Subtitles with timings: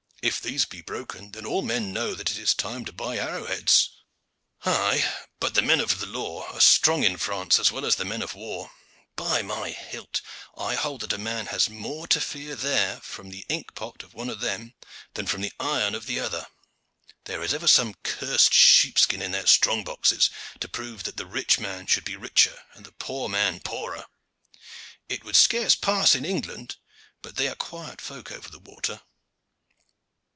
[0.23, 3.47] If these be broken, then all men know that it is time to buy arrow
[3.47, 3.89] heads."
[4.63, 5.03] "Aye,
[5.39, 8.21] but the men of the law are strong in France as well as the men
[8.21, 8.71] of war.
[9.15, 10.21] By my hilt!
[10.55, 14.11] I hold that a man has more to fear there from the ink pot of
[14.11, 14.73] the one
[15.15, 16.45] than from the iron of the other.
[17.23, 20.29] There is ever some cursed sheepskin in their strong boxes
[20.59, 24.05] to prove that the rich man should be richer and the poor man poorer.
[25.09, 26.75] It would scarce pass in England,
[27.23, 29.01] but they are quiet folk over the water."